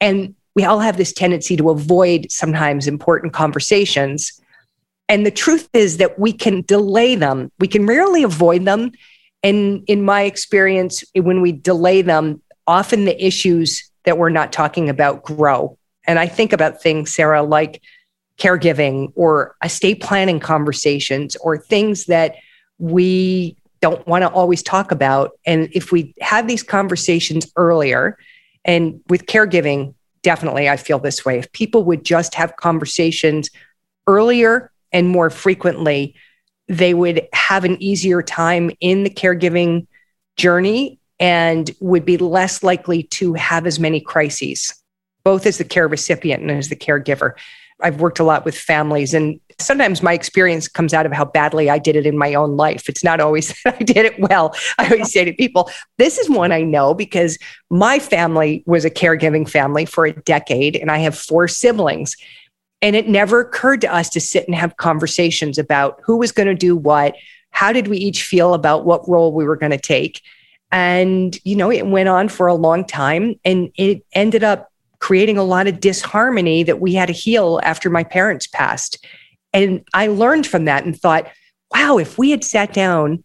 And 0.00 0.34
we 0.54 0.64
all 0.64 0.80
have 0.80 0.96
this 0.96 1.12
tendency 1.12 1.56
to 1.56 1.70
avoid 1.70 2.30
sometimes 2.30 2.86
important 2.86 3.32
conversations 3.32 4.40
and 5.12 5.26
the 5.26 5.30
truth 5.30 5.68
is 5.74 5.98
that 5.98 6.18
we 6.18 6.32
can 6.32 6.62
delay 6.62 7.16
them. 7.16 7.52
We 7.58 7.68
can 7.68 7.86
rarely 7.86 8.22
avoid 8.22 8.64
them. 8.64 8.92
And 9.42 9.84
in 9.86 10.02
my 10.02 10.22
experience, 10.22 11.04
when 11.14 11.42
we 11.42 11.52
delay 11.52 12.00
them, 12.00 12.40
often 12.66 13.04
the 13.04 13.22
issues 13.22 13.90
that 14.04 14.16
we're 14.16 14.30
not 14.30 14.52
talking 14.52 14.88
about 14.88 15.22
grow. 15.22 15.76
And 16.06 16.18
I 16.18 16.26
think 16.26 16.54
about 16.54 16.80
things, 16.80 17.12
Sarah, 17.12 17.42
like 17.42 17.82
caregiving 18.38 19.12
or 19.14 19.54
estate 19.62 20.00
planning 20.00 20.40
conversations 20.40 21.36
or 21.36 21.58
things 21.58 22.06
that 22.06 22.36
we 22.78 23.56
don't 23.80 24.06
want 24.06 24.22
to 24.22 24.28
always 24.28 24.62
talk 24.62 24.92
about. 24.92 25.32
And 25.44 25.68
if 25.72 25.92
we 25.92 26.14
have 26.20 26.46
these 26.46 26.62
conversations 26.62 27.50
earlier, 27.56 28.16
and 28.64 29.00
with 29.08 29.26
caregiving, 29.26 29.94
definitely 30.22 30.68
I 30.68 30.76
feel 30.76 30.98
this 30.98 31.24
way. 31.24 31.38
If 31.38 31.50
people 31.52 31.84
would 31.84 32.04
just 32.04 32.34
have 32.34 32.56
conversations 32.56 33.50
earlier 34.06 34.70
and 34.92 35.08
more 35.08 35.30
frequently, 35.30 36.14
they 36.68 36.94
would 36.94 37.26
have 37.32 37.64
an 37.64 37.82
easier 37.82 38.22
time 38.22 38.70
in 38.80 39.02
the 39.02 39.10
caregiving 39.10 39.86
journey 40.36 40.98
and 41.18 41.70
would 41.80 42.04
be 42.04 42.16
less 42.16 42.62
likely 42.62 43.02
to 43.04 43.34
have 43.34 43.66
as 43.66 43.78
many 43.78 44.00
crises, 44.00 44.74
both 45.24 45.44
as 45.46 45.58
the 45.58 45.64
care 45.64 45.88
recipient 45.88 46.42
and 46.42 46.50
as 46.50 46.68
the 46.68 46.76
caregiver. 46.76 47.32
I've 47.82 48.00
worked 48.00 48.18
a 48.18 48.24
lot 48.24 48.44
with 48.44 48.56
families, 48.56 49.14
and 49.14 49.40
sometimes 49.58 50.02
my 50.02 50.12
experience 50.12 50.68
comes 50.68 50.94
out 50.94 51.06
of 51.06 51.12
how 51.12 51.24
badly 51.24 51.70
I 51.70 51.78
did 51.78 51.96
it 51.96 52.06
in 52.06 52.16
my 52.16 52.34
own 52.34 52.56
life. 52.56 52.88
It's 52.88 53.04
not 53.04 53.20
always 53.20 53.48
that 53.64 53.76
I 53.80 53.84
did 53.84 54.04
it 54.04 54.18
well. 54.18 54.54
I 54.78 54.90
always 54.90 55.12
say 55.12 55.24
to 55.24 55.32
people, 55.32 55.70
this 55.98 56.18
is 56.18 56.30
one 56.30 56.52
I 56.52 56.62
know 56.62 56.94
because 56.94 57.38
my 57.70 57.98
family 57.98 58.62
was 58.66 58.84
a 58.84 58.90
caregiving 58.90 59.48
family 59.48 59.84
for 59.84 60.06
a 60.06 60.12
decade, 60.12 60.76
and 60.76 60.90
I 60.90 60.98
have 60.98 61.16
four 61.16 61.48
siblings. 61.48 62.16
And 62.80 62.96
it 62.96 63.08
never 63.08 63.40
occurred 63.40 63.80
to 63.82 63.94
us 63.94 64.08
to 64.10 64.20
sit 64.20 64.46
and 64.48 64.56
have 64.56 64.76
conversations 64.76 65.56
about 65.56 66.00
who 66.02 66.16
was 66.16 66.32
going 66.32 66.48
to 66.48 66.54
do 66.54 66.74
what, 66.74 67.14
how 67.50 67.72
did 67.72 67.86
we 67.86 67.98
each 67.98 68.24
feel 68.24 68.54
about 68.54 68.84
what 68.84 69.08
role 69.08 69.32
we 69.32 69.44
were 69.44 69.56
going 69.56 69.70
to 69.70 69.78
take. 69.78 70.20
And, 70.72 71.38
you 71.44 71.54
know, 71.54 71.70
it 71.70 71.86
went 71.86 72.08
on 72.08 72.28
for 72.28 72.46
a 72.46 72.54
long 72.54 72.84
time 72.84 73.38
and 73.44 73.70
it 73.76 74.04
ended 74.14 74.42
up 74.42 74.71
creating 75.02 75.36
a 75.36 75.42
lot 75.42 75.66
of 75.66 75.80
disharmony 75.80 76.62
that 76.62 76.80
we 76.80 76.94
had 76.94 77.06
to 77.06 77.12
heal 77.12 77.58
after 77.64 77.90
my 77.90 78.04
parents 78.04 78.46
passed. 78.46 79.04
And 79.52 79.84
I 79.92 80.06
learned 80.06 80.46
from 80.46 80.66
that 80.66 80.84
and 80.84 80.96
thought, 80.98 81.28
wow, 81.74 81.98
if 81.98 82.18
we 82.18 82.30
had 82.30 82.44
sat 82.44 82.72
down 82.72 83.24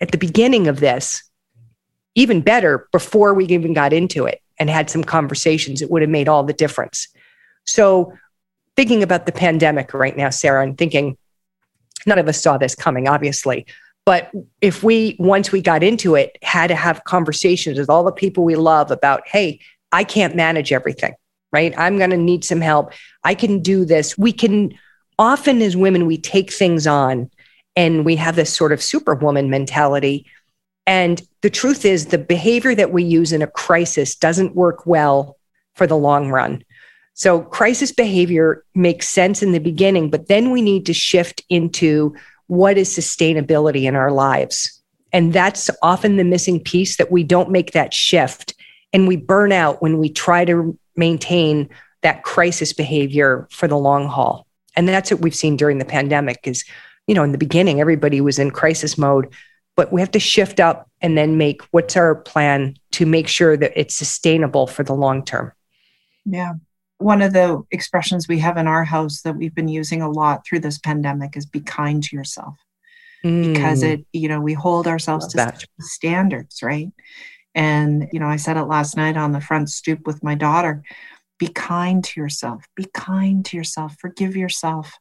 at 0.00 0.10
the 0.10 0.16
beginning 0.16 0.68
of 0.68 0.80
this, 0.80 1.22
even 2.14 2.40
better 2.40 2.88
before 2.92 3.34
we 3.34 3.44
even 3.44 3.74
got 3.74 3.92
into 3.92 4.24
it 4.24 4.40
and 4.58 4.70
had 4.70 4.88
some 4.88 5.04
conversations, 5.04 5.82
it 5.82 5.90
would 5.90 6.00
have 6.00 6.10
made 6.10 6.30
all 6.30 6.44
the 6.44 6.54
difference. 6.54 7.06
So 7.66 8.14
thinking 8.74 9.02
about 9.02 9.26
the 9.26 9.32
pandemic 9.32 9.92
right 9.92 10.16
now, 10.16 10.30
Sarah, 10.30 10.62
and 10.62 10.78
thinking 10.78 11.18
none 12.06 12.18
of 12.18 12.26
us 12.26 12.40
saw 12.42 12.56
this 12.56 12.74
coming, 12.74 13.06
obviously. 13.06 13.66
But 14.06 14.30
if 14.62 14.82
we, 14.82 15.14
once 15.18 15.52
we 15.52 15.60
got 15.60 15.82
into 15.82 16.14
it, 16.14 16.38
had 16.42 16.68
to 16.68 16.74
have 16.74 17.04
conversations 17.04 17.78
with 17.78 17.90
all 17.90 18.02
the 18.02 18.12
people 18.12 18.44
we 18.44 18.56
love 18.56 18.90
about, 18.90 19.28
hey, 19.28 19.60
I 19.92 20.04
can't 20.04 20.36
manage 20.36 20.72
everything, 20.72 21.14
right? 21.52 21.74
I'm 21.78 21.98
going 21.98 22.10
to 22.10 22.16
need 22.16 22.44
some 22.44 22.60
help. 22.60 22.92
I 23.24 23.34
can 23.34 23.60
do 23.60 23.84
this. 23.84 24.16
We 24.18 24.32
can 24.32 24.74
often, 25.18 25.62
as 25.62 25.76
women, 25.76 26.06
we 26.06 26.18
take 26.18 26.52
things 26.52 26.86
on 26.86 27.30
and 27.76 28.04
we 28.04 28.16
have 28.16 28.36
this 28.36 28.54
sort 28.54 28.72
of 28.72 28.82
superwoman 28.82 29.50
mentality. 29.50 30.26
And 30.86 31.22
the 31.42 31.50
truth 31.50 31.84
is, 31.84 32.06
the 32.06 32.18
behavior 32.18 32.74
that 32.74 32.92
we 32.92 33.04
use 33.04 33.32
in 33.32 33.42
a 33.42 33.46
crisis 33.46 34.14
doesn't 34.14 34.56
work 34.56 34.86
well 34.86 35.36
for 35.74 35.86
the 35.86 35.96
long 35.96 36.30
run. 36.30 36.64
So 37.14 37.40
crisis 37.40 37.92
behavior 37.92 38.64
makes 38.74 39.08
sense 39.08 39.42
in 39.42 39.52
the 39.52 39.58
beginning, 39.58 40.08
but 40.10 40.28
then 40.28 40.50
we 40.50 40.62
need 40.62 40.86
to 40.86 40.94
shift 40.94 41.42
into 41.48 42.14
what 42.46 42.78
is 42.78 42.88
sustainability 42.88 43.84
in 43.84 43.96
our 43.96 44.12
lives. 44.12 44.80
And 45.12 45.32
that's 45.32 45.70
often 45.82 46.16
the 46.16 46.24
missing 46.24 46.60
piece 46.60 46.96
that 46.96 47.10
we 47.10 47.24
don't 47.24 47.50
make 47.50 47.72
that 47.72 47.92
shift. 47.92 48.54
And 48.92 49.06
we 49.06 49.16
burn 49.16 49.52
out 49.52 49.82
when 49.82 49.98
we 49.98 50.08
try 50.08 50.44
to 50.44 50.78
maintain 50.96 51.68
that 52.02 52.22
crisis 52.22 52.72
behavior 52.72 53.46
for 53.50 53.68
the 53.68 53.76
long 53.76 54.06
haul. 54.06 54.46
And 54.76 54.88
that's 54.88 55.10
what 55.10 55.20
we've 55.20 55.34
seen 55.34 55.56
during 55.56 55.78
the 55.78 55.84
pandemic 55.84 56.40
is, 56.44 56.64
you 57.06 57.14
know, 57.14 57.24
in 57.24 57.32
the 57.32 57.38
beginning, 57.38 57.80
everybody 57.80 58.20
was 58.20 58.38
in 58.38 58.50
crisis 58.50 58.96
mode, 58.96 59.32
but 59.76 59.92
we 59.92 60.00
have 60.00 60.10
to 60.12 60.20
shift 60.20 60.60
up 60.60 60.88
and 61.00 61.18
then 61.18 61.36
make 61.36 61.62
what's 61.70 61.96
our 61.96 62.14
plan 62.14 62.76
to 62.92 63.06
make 63.06 63.28
sure 63.28 63.56
that 63.56 63.72
it's 63.74 63.94
sustainable 63.94 64.66
for 64.66 64.84
the 64.84 64.94
long 64.94 65.24
term. 65.24 65.52
Yeah 66.24 66.54
one 66.98 67.22
of 67.22 67.32
the 67.32 67.62
expressions 67.70 68.28
we 68.28 68.40
have 68.40 68.56
in 68.56 68.66
our 68.66 68.84
house 68.84 69.22
that 69.22 69.36
we've 69.36 69.54
been 69.54 69.68
using 69.68 70.02
a 70.02 70.10
lot 70.10 70.44
through 70.44 70.60
this 70.60 70.78
pandemic 70.78 71.36
is 71.36 71.46
be 71.46 71.60
kind 71.60 72.02
to 72.02 72.16
yourself. 72.16 72.56
mm. 73.24 73.52
because 73.52 73.82
it, 73.82 74.04
you 74.12 74.28
know, 74.28 74.40
we 74.40 74.52
hold 74.52 74.86
ourselves 74.86 75.34
Love 75.34 75.58
to 75.58 75.66
standards, 75.80 76.62
right? 76.62 76.90
And, 77.54 78.08
you 78.12 78.20
know, 78.20 78.28
I 78.28 78.36
said 78.36 78.56
it 78.56 78.64
last 78.64 78.96
night 78.96 79.16
on 79.16 79.32
the 79.32 79.40
front 79.40 79.70
stoop 79.70 80.06
with 80.06 80.22
my 80.22 80.34
daughter 80.34 80.82
be 81.38 81.48
kind 81.48 82.02
to 82.04 82.20
yourself, 82.20 82.66
be 82.74 82.84
kind 82.92 83.44
to 83.46 83.56
yourself, 83.56 83.96
forgive 84.00 84.36
yourself. 84.36 84.98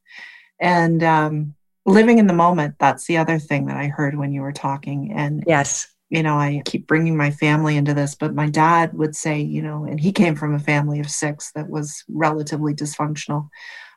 And 0.59 1.03
um, 1.03 1.55
living 1.85 2.19
in 2.19 2.27
the 2.27 2.33
moment, 2.33 2.75
that's 2.79 3.05
the 3.07 3.17
other 3.17 3.39
thing 3.39 3.65
that 3.65 3.77
I 3.77 3.87
heard 3.87 4.17
when 4.17 4.31
you 4.31 4.41
were 4.41 4.53
talking. 4.53 5.11
And 5.13 5.43
yes, 5.47 5.87
you 6.09 6.23
know, 6.23 6.37
I 6.37 6.61
keep 6.65 6.87
bringing 6.87 7.17
my 7.17 7.31
family 7.31 7.75
into 7.75 7.93
this, 7.93 8.15
but 8.15 8.33
my 8.33 8.49
dad 8.49 8.93
would 8.93 9.15
say, 9.15 9.41
you 9.41 9.61
know, 9.61 9.85
and 9.85 9.99
he 9.99 10.11
came 10.11 10.35
from 10.35 10.53
a 10.53 10.59
family 10.59 10.99
of 10.99 11.09
six 11.09 11.51
that 11.53 11.69
was 11.69 12.03
relatively 12.07 12.73
dysfunctional. 12.73 13.49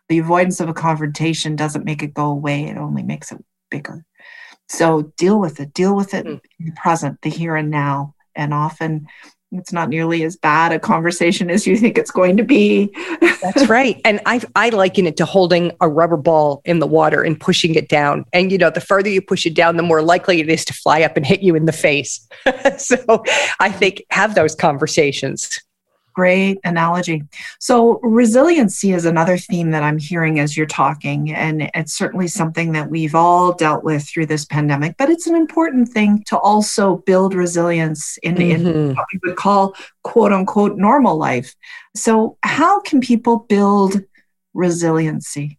The 0.08 0.18
avoidance 0.18 0.60
of 0.60 0.68
a 0.68 0.74
confrontation 0.74 1.54
doesn't 1.54 1.84
make 1.84 2.02
it 2.02 2.14
go 2.14 2.26
away, 2.26 2.64
it 2.64 2.76
only 2.76 3.02
makes 3.02 3.30
it 3.30 3.44
bigger. 3.70 4.04
So 4.68 5.12
deal 5.16 5.38
with 5.38 5.60
it, 5.60 5.72
deal 5.72 5.94
with 5.94 6.14
it 6.14 6.26
mm. 6.26 6.40
in 6.58 6.66
the 6.66 6.72
present, 6.72 7.20
the 7.22 7.30
here 7.30 7.54
and 7.54 7.70
now. 7.70 8.14
And 8.34 8.54
often 8.54 9.06
it's 9.52 9.72
not 9.72 9.88
nearly 9.88 10.22
as 10.22 10.36
bad 10.36 10.72
a 10.72 10.78
conversation 10.78 11.50
as 11.50 11.66
you 11.66 11.76
think 11.76 11.98
it's 11.98 12.10
going 12.10 12.36
to 12.36 12.44
be. 12.44 12.94
That's 13.42 13.68
right. 13.68 14.00
And 14.04 14.20
I 14.26 14.40
I 14.54 14.68
liken 14.68 15.06
it 15.06 15.16
to 15.16 15.24
holding 15.24 15.72
a 15.80 15.88
rubber 15.88 16.16
ball 16.16 16.62
in 16.64 16.78
the 16.78 16.86
water 16.86 17.22
and 17.22 17.38
pushing 17.38 17.74
it 17.74 17.88
down. 17.88 18.24
And 18.32 18.52
you 18.52 18.58
know, 18.58 18.70
the 18.70 18.80
further 18.80 19.08
you 19.08 19.20
push 19.20 19.46
it 19.46 19.54
down, 19.54 19.76
the 19.76 19.82
more 19.82 20.02
likely 20.02 20.40
it 20.40 20.48
is 20.48 20.64
to 20.66 20.72
fly 20.72 21.02
up 21.02 21.16
and 21.16 21.26
hit 21.26 21.42
you 21.42 21.56
in 21.56 21.66
the 21.66 21.72
face. 21.72 22.26
so 22.78 23.24
I 23.58 23.72
think 23.72 24.04
have 24.10 24.34
those 24.34 24.54
conversations. 24.54 25.58
Great 26.20 26.58
analogy. 26.64 27.24
So, 27.60 27.98
resiliency 28.02 28.92
is 28.92 29.06
another 29.06 29.38
theme 29.38 29.70
that 29.70 29.82
I'm 29.82 29.96
hearing 29.96 30.38
as 30.38 30.54
you're 30.54 30.66
talking. 30.66 31.32
And 31.32 31.70
it's 31.72 31.94
certainly 31.94 32.28
something 32.28 32.72
that 32.72 32.90
we've 32.90 33.14
all 33.14 33.54
dealt 33.54 33.84
with 33.84 34.06
through 34.06 34.26
this 34.26 34.44
pandemic, 34.44 34.96
but 34.98 35.08
it's 35.08 35.26
an 35.26 35.34
important 35.34 35.88
thing 35.88 36.22
to 36.26 36.38
also 36.38 36.98
build 37.06 37.32
resilience 37.32 38.18
in, 38.18 38.34
mm-hmm. 38.34 38.66
in 38.66 38.94
what 38.94 39.06
we 39.14 39.20
would 39.24 39.36
call 39.36 39.74
quote 40.02 40.30
unquote 40.30 40.76
normal 40.76 41.16
life. 41.16 41.56
So, 41.96 42.36
how 42.42 42.82
can 42.82 43.00
people 43.00 43.38
build 43.48 44.02
resiliency? 44.52 45.58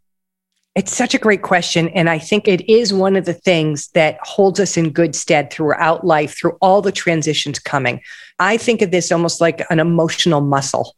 It's 0.74 0.96
such 0.96 1.13
a 1.13 1.20
great 1.20 1.42
question. 1.42 1.90
And 1.90 2.10
I 2.10 2.18
think 2.18 2.48
it 2.48 2.70
is 2.70 2.94
one 2.94 3.18
of 3.18 3.25
the 3.25 3.34
things 3.34 3.90
that 3.90 4.18
holds 4.22 4.60
us 4.60 4.78
in 4.78 4.92
good 4.92 5.16
stead 5.16 5.51
throughout 5.51 6.06
life, 6.06 6.38
through 6.38 6.58
all 6.62 6.82
the 6.82 6.94
transitions 6.94 7.60
coming. 7.60 8.01
I 8.40 8.56
think 8.56 8.82
of 8.82 8.92
this 8.92 9.12
almost 9.12 9.42
like 9.42 9.62
an 9.70 9.82
emotional 9.82 10.40
muscle. 10.40 10.96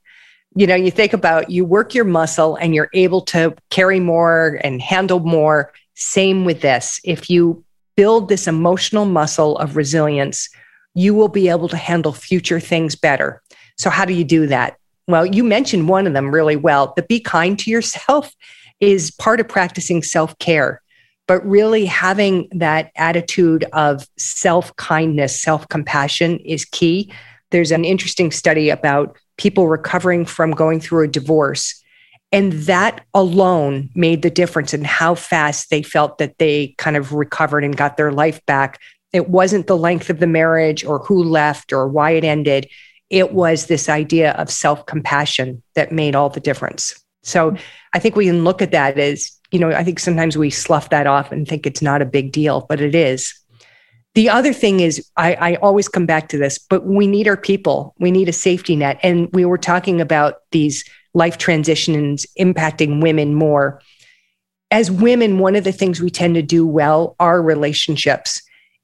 You 0.55 0.67
know, 0.67 0.75
you 0.75 0.91
think 0.91 1.13
about 1.13 1.49
you 1.49 1.65
work 1.65 1.95
your 1.95 2.05
muscle 2.05 2.55
and 2.55 2.75
you're 2.75 2.91
able 2.93 3.21
to 3.21 3.55
carry 3.71 3.99
more 3.99 4.59
and 4.63 4.79
handle 4.79 5.19
more. 5.21 5.73
Same 5.95 6.45
with 6.45 6.61
this. 6.61 6.99
If 7.03 7.27
you 7.31 7.63
build 7.95 8.29
this 8.29 8.47
emotional 8.47 9.05
muscle 9.05 9.57
of 9.57 9.75
resilience, 9.75 10.49
you 10.93 11.15
will 11.15 11.29
be 11.29 11.49
able 11.49 11.67
to 11.69 11.77
handle 11.77 12.13
future 12.13 12.59
things 12.59 12.95
better. 12.95 13.41
So, 13.77 13.89
how 13.89 14.05
do 14.05 14.13
you 14.13 14.23
do 14.23 14.45
that? 14.47 14.77
Well, 15.07 15.25
you 15.25 15.43
mentioned 15.43 15.89
one 15.89 16.05
of 16.05 16.13
them 16.13 16.31
really 16.31 16.55
well, 16.55 16.93
but 16.95 17.07
be 17.07 17.19
kind 17.19 17.57
to 17.59 17.71
yourself 17.71 18.33
is 18.79 19.11
part 19.11 19.39
of 19.39 19.47
practicing 19.47 20.03
self 20.03 20.37
care, 20.39 20.81
but 21.27 21.45
really 21.45 21.85
having 21.85 22.47
that 22.51 22.91
attitude 22.95 23.65
of 23.73 24.07
self 24.17 24.75
kindness, 24.75 25.39
self 25.41 25.67
compassion 25.69 26.39
is 26.39 26.65
key. 26.65 27.11
There's 27.51 27.71
an 27.71 27.85
interesting 27.85 28.31
study 28.31 28.69
about 28.69 29.17
people 29.37 29.67
recovering 29.67 30.25
from 30.25 30.51
going 30.51 30.79
through 30.79 31.05
a 31.05 31.07
divorce. 31.07 31.79
And 32.31 32.53
that 32.53 33.05
alone 33.13 33.89
made 33.93 34.23
the 34.23 34.31
difference 34.31 34.73
in 34.73 34.83
how 34.83 35.13
fast 35.13 35.69
they 35.69 35.83
felt 35.83 36.17
that 36.17 36.39
they 36.39 36.73
kind 36.79 36.97
of 36.97 37.13
recovered 37.13 37.63
and 37.63 37.77
got 37.77 37.95
their 37.95 38.11
life 38.11 38.43
back. 38.47 38.79
It 39.11 39.29
wasn't 39.29 39.67
the 39.67 39.77
length 39.77 40.09
of 40.09 40.19
the 40.19 40.27
marriage 40.27 40.83
or 40.83 40.99
who 40.99 41.23
left 41.23 41.71
or 41.71 41.87
why 41.87 42.11
it 42.11 42.23
ended. 42.23 42.67
It 43.11 43.33
was 43.33 43.67
this 43.67 43.87
idea 43.87 44.31
of 44.31 44.49
self 44.49 44.87
compassion 44.87 45.61
that 45.75 45.91
made 45.91 46.15
all 46.15 46.29
the 46.29 46.39
difference. 46.39 47.02
So 47.23 47.55
I 47.93 47.99
think 47.99 48.15
we 48.15 48.25
can 48.25 48.43
look 48.43 48.61
at 48.61 48.71
that 48.71 48.99
as, 48.99 49.31
you 49.51 49.59
know, 49.59 49.71
I 49.71 49.83
think 49.83 49.99
sometimes 49.99 50.37
we 50.37 50.49
slough 50.49 50.89
that 50.89 51.07
off 51.07 51.31
and 51.31 51.47
think 51.47 51.65
it's 51.65 51.81
not 51.81 52.01
a 52.01 52.05
big 52.05 52.31
deal, 52.31 52.65
but 52.67 52.81
it 52.81 52.93
is. 52.93 53.33
The 54.15 54.29
other 54.29 54.53
thing 54.53 54.81
is, 54.81 55.09
I, 55.17 55.33
I 55.35 55.55
always 55.55 55.87
come 55.87 56.05
back 56.05 56.29
to 56.29 56.37
this, 56.37 56.59
but 56.59 56.85
we 56.85 57.07
need 57.07 57.27
our 57.27 57.37
people. 57.37 57.95
We 57.97 58.11
need 58.11 58.29
a 58.29 58.33
safety 58.33 58.75
net. 58.75 58.99
And 59.01 59.27
we 59.33 59.45
were 59.45 59.57
talking 59.57 59.99
about 59.99 60.35
these 60.51 60.83
life 61.15 61.37
transitions 61.37 62.27
impacting 62.39 63.01
women 63.01 63.33
more. 63.33 63.81
As 64.69 64.91
women, 64.91 65.39
one 65.39 65.55
of 65.55 65.63
the 65.63 65.71
things 65.71 66.01
we 66.01 66.09
tend 66.09 66.35
to 66.35 66.41
do 66.41 66.65
well 66.65 67.15
are 67.19 67.41
relationships. 67.41 68.41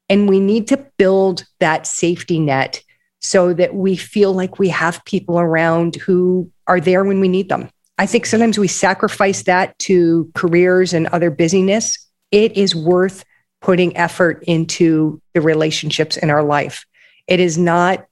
And 0.07 0.27
we 0.27 0.39
need 0.39 0.67
to 0.69 0.77
build 0.97 1.45
that 1.59 1.85
safety 1.85 2.39
net 2.39 2.81
so 3.21 3.53
that 3.53 3.75
we 3.75 3.95
feel 3.95 4.33
like 4.33 4.57
we 4.57 4.69
have 4.69 5.03
people 5.05 5.39
around 5.39 5.95
who 5.95 6.49
are 6.67 6.79
there 6.79 7.03
when 7.03 7.19
we 7.19 7.27
need 7.27 7.49
them. 7.49 7.69
I 7.99 8.05
think 8.05 8.25
sometimes 8.25 8.57
we 8.57 8.69
sacrifice 8.69 9.43
that 9.43 9.77
to 9.79 10.31
careers 10.33 10.93
and 10.93 11.07
other 11.07 11.29
busyness. 11.29 11.99
It 12.31 12.55
is 12.55 12.73
worth 12.73 13.25
putting 13.61 13.95
effort 13.97 14.41
into 14.47 15.21
the 15.33 15.41
relationships 15.41 16.15
in 16.15 16.29
our 16.29 16.41
life. 16.41 16.85
It 17.27 17.41
is 17.41 17.57
not 17.57 18.05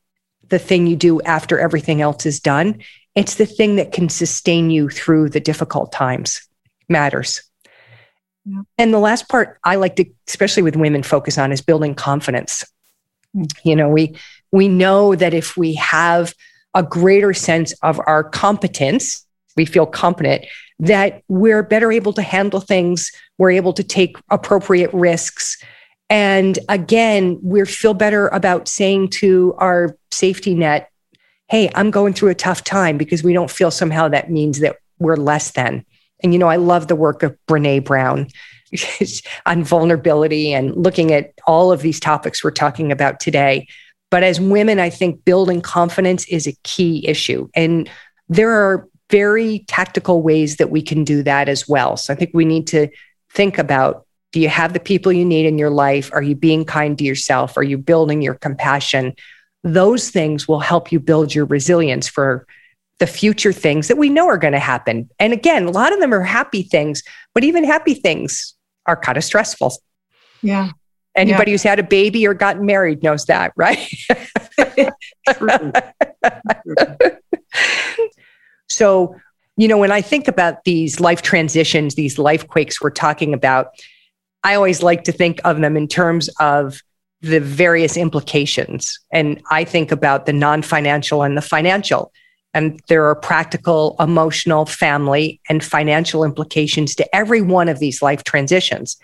the 0.50 0.60
thing 0.60 0.88
you 0.88 0.98
do 0.98 1.22
after 1.22 1.58
everything 1.58 2.02
else 2.02 2.26
is 2.26 2.42
done. 2.42 2.82
It's 3.16 3.36
the 3.36 3.46
thing 3.46 3.78
that 3.78 3.94
can 3.94 4.10
sustain 4.10 4.70
you 4.70 4.90
through 4.90 5.30
the 5.30 5.40
difficult 5.40 5.94
times. 5.94 6.46
Matters. 6.90 7.42
Yeah. 8.44 8.64
And 8.78 8.94
the 8.94 9.00
last 9.00 9.30
part 9.30 9.58
I 9.64 9.76
like 9.76 9.96
to, 9.96 10.06
especially 10.28 10.64
with 10.64 10.76
women, 10.76 11.02
focus 11.02 11.38
on 11.38 11.54
is 11.54 11.62
building 11.62 11.96
confidence. 11.96 12.66
Mm. 13.34 13.48
You 13.64 13.76
know, 13.78 13.88
we 13.88 14.18
we 14.52 14.68
know 14.68 15.16
that 15.16 15.34
if 15.34 15.56
we 15.56 15.76
have 15.76 16.34
a 16.74 16.84
greater 16.84 17.34
sense 17.34 17.72
of 17.82 18.02
our 18.06 18.24
competence 18.24 19.26
we 19.58 19.66
feel 19.66 19.86
competent, 19.86 20.46
that 20.80 21.24
we're 21.28 21.64
better 21.64 21.92
able 21.92 22.14
to 22.14 22.22
handle 22.22 22.60
things, 22.62 23.12
we're 23.38 23.52
able 23.52 23.74
to 23.74 23.84
take 23.84 24.18
appropriate 24.30 24.94
risks. 24.94 25.62
And 26.10 26.58
again, 26.70 27.40
we 27.42 27.66
feel 27.66 27.94
better 27.94 28.28
about 28.30 28.68
saying 28.68 29.10
to 29.10 29.56
our 29.58 29.98
safety 30.12 30.54
net, 30.54 30.90
hey, 31.50 31.70
I'm 31.76 31.92
going 31.92 32.14
through 32.14 32.30
a 32.30 32.36
tough 32.36 32.64
time 32.64 32.98
because 32.98 33.24
we 33.24 33.34
don't 33.34 33.52
feel 33.52 33.72
somehow 33.72 34.08
that 34.10 34.32
means 34.32 34.60
that 34.60 34.78
we're 35.00 35.16
less 35.16 35.52
than. 35.52 35.86
And, 36.24 36.34
you 36.34 36.40
know, 36.40 36.48
I 36.48 36.56
love 36.58 36.88
the 36.88 36.96
work 36.96 37.24
of 37.24 37.38
Brene 37.48 37.84
Brown 37.84 38.28
on 39.46 39.64
vulnerability 39.64 40.54
and 40.54 40.76
looking 40.76 41.12
at 41.14 41.34
all 41.46 41.72
of 41.72 41.82
these 41.82 42.00
topics 42.00 42.44
we're 42.44 42.52
talking 42.52 42.92
about 42.92 43.20
today. 43.20 43.68
But 44.10 44.24
as 44.24 44.40
women, 44.40 44.80
I 44.80 44.90
think 44.90 45.26
building 45.26 45.62
confidence 45.62 46.28
is 46.28 46.48
a 46.48 46.56
key 46.64 47.08
issue. 47.08 47.50
And 47.56 47.90
there 48.30 48.52
are 48.52 48.88
very 49.10 49.60
tactical 49.68 50.22
ways 50.22 50.58
that 50.58 50.70
we 50.70 50.82
can 50.82 51.04
do 51.04 51.24
that 51.24 51.48
as 51.48 51.68
well. 51.68 51.98
So 51.98 52.14
I 52.14 52.16
think 52.16 52.32
we 52.34 52.46
need 52.46 52.68
to 52.68 52.90
think 53.32 53.58
about 53.58 54.06
do 54.34 54.42
you 54.42 54.50
have 54.50 54.74
the 54.74 54.80
people 54.80 55.12
you 55.12 55.26
need 55.26 55.46
in 55.46 55.58
your 55.58 55.70
life? 55.70 56.10
Are 56.14 56.22
you 56.22 56.36
being 56.36 56.66
kind 56.66 56.98
to 56.98 57.04
yourself? 57.04 57.58
Are 57.58 57.64
you 57.64 57.78
building 57.78 58.22
your 58.22 58.36
compassion? 58.36 59.14
Those 59.64 60.10
things 60.10 60.48
will 60.48 60.60
help 60.60 60.92
you 60.92 61.00
build 61.00 61.34
your 61.34 61.46
resilience 61.46 62.08
for 62.08 62.46
the 63.00 63.08
future 63.08 63.54
things 63.54 63.88
that 63.88 63.98
we 63.98 64.10
know 64.10 64.28
are 64.28 64.38
going 64.38 64.54
to 64.54 64.60
happen. 64.60 65.10
And 65.20 65.32
again, 65.32 65.66
a 65.66 65.72
lot 65.72 65.94
of 65.94 66.00
them 66.00 66.14
are 66.14 66.24
happy 66.24 66.64
things, 66.64 67.04
but 67.34 67.44
even 67.44 67.64
happy 67.64 67.94
things 67.94 68.54
are 68.86 68.98
kind 68.98 69.18
of 69.18 69.24
stressful. 69.24 69.74
Yeah. 70.42 70.72
Anybody 71.16 71.52
yeah. 71.52 71.54
who's 71.54 71.64
had 71.64 71.80
a 71.80 71.84
baby 71.84 72.28
or 72.28 72.34
gotten 72.34 72.66
married 72.66 73.04
knows 73.04 73.26
that, 73.26 73.54
right? 73.56 73.80
True. 75.38 75.72
True. 76.64 77.17
So, 78.70 79.16
you 79.56 79.68
know, 79.68 79.78
when 79.78 79.92
I 79.92 80.02
think 80.02 80.28
about 80.28 80.64
these 80.64 81.00
life 81.00 81.22
transitions, 81.22 81.96
these 81.96 82.20
life 82.20 82.48
quakes 82.48 82.82
we're 82.82 82.92
talking 82.92 83.34
about, 83.34 83.72
I 84.44 84.56
always 84.56 84.84
like 84.84 85.04
to 85.06 85.12
think 85.12 85.40
of 85.44 85.60
them 85.60 85.76
in 85.76 85.88
terms 85.88 86.30
of 86.40 86.82
the 87.22 87.40
various 87.40 87.98
implications. 87.98 89.00
And 89.12 89.42
I 89.50 89.64
think 89.64 89.92
about 89.92 90.26
the 90.26 90.34
non 90.34 90.62
financial 90.62 91.24
and 91.24 91.36
the 91.36 91.42
financial. 91.42 92.12
And 92.54 92.80
there 92.88 93.06
are 93.06 93.16
practical, 93.16 93.96
emotional, 94.00 94.66
family, 94.66 95.40
and 95.50 95.64
financial 95.64 96.24
implications 96.24 96.96
to 96.96 97.16
every 97.16 97.42
one 97.42 97.70
of 97.70 97.80
these 97.80 98.02
life 98.02 98.24
transitions. 98.24 98.98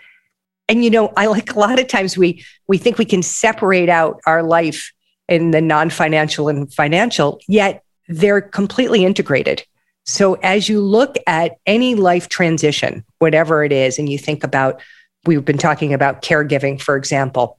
And 0.68 0.82
you 0.82 0.90
know, 0.90 1.12
I 1.16 1.26
like 1.26 1.54
a 1.54 1.58
lot 1.58 1.78
of 1.78 1.88
times 1.88 2.16
we 2.16 2.44
we 2.68 2.78
think 2.78 2.98
we 2.98 3.04
can 3.04 3.22
separate 3.22 3.88
out 3.88 4.20
our 4.26 4.42
life 4.42 4.92
in 5.28 5.50
the 5.50 5.60
non-financial 5.60 6.48
and 6.48 6.72
financial, 6.72 7.40
yet 7.48 7.83
they're 8.08 8.40
completely 8.40 9.04
integrated. 9.04 9.64
So 10.06 10.34
as 10.34 10.68
you 10.68 10.80
look 10.80 11.16
at 11.26 11.52
any 11.66 11.94
life 11.94 12.28
transition, 12.28 13.04
whatever 13.18 13.64
it 13.64 13.72
is, 13.72 13.98
and 13.98 14.08
you 14.08 14.18
think 14.18 14.44
about, 14.44 14.82
we've 15.24 15.44
been 15.44 15.58
talking 15.58 15.94
about 15.94 16.22
caregiving, 16.22 16.80
for 16.80 16.96
example, 16.96 17.58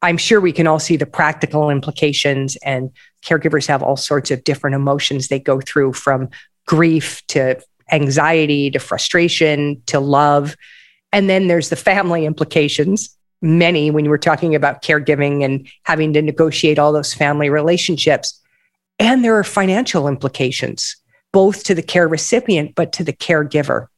I'm 0.00 0.16
sure 0.16 0.40
we 0.40 0.52
can 0.52 0.66
all 0.66 0.80
see 0.80 0.96
the 0.96 1.06
practical 1.06 1.70
implications, 1.70 2.56
and 2.64 2.90
caregivers 3.24 3.66
have 3.66 3.82
all 3.82 3.96
sorts 3.96 4.30
of 4.30 4.42
different 4.42 4.74
emotions 4.74 5.28
they 5.28 5.38
go 5.38 5.60
through 5.60 5.92
from 5.92 6.30
grief 6.66 7.22
to 7.28 7.60
anxiety 7.92 8.70
to 8.70 8.78
frustration 8.78 9.82
to 9.86 10.00
love. 10.00 10.56
And 11.12 11.28
then 11.28 11.46
there's 11.46 11.68
the 11.68 11.76
family 11.76 12.24
implications. 12.24 13.14
many 13.42 13.90
when 13.90 14.08
were 14.08 14.16
talking 14.16 14.54
about 14.54 14.82
caregiving 14.82 15.44
and 15.44 15.68
having 15.82 16.12
to 16.12 16.22
negotiate 16.22 16.78
all 16.78 16.92
those 16.92 17.12
family 17.12 17.50
relationships. 17.50 18.40
And 19.02 19.24
there 19.24 19.36
are 19.36 19.42
financial 19.42 20.06
implications, 20.06 20.94
both 21.32 21.64
to 21.64 21.74
the 21.74 21.82
care 21.82 22.06
recipient, 22.06 22.76
but 22.76 22.92
to 22.92 23.02
the 23.02 23.12
caregiver. 23.12 23.88